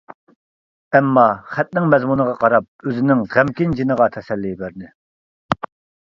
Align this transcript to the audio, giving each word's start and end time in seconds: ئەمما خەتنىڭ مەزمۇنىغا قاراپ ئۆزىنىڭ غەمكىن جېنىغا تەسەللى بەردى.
ئەمما 0.99 1.25
خەتنىڭ 1.57 1.89
مەزمۇنىغا 1.91 2.33
قاراپ 2.43 2.87
ئۆزىنىڭ 2.91 3.21
غەمكىن 3.33 3.75
جېنىغا 3.81 4.07
تەسەللى 4.15 4.55
بەردى. 4.63 4.89